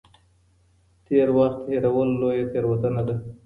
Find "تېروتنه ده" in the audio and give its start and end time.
2.51-3.15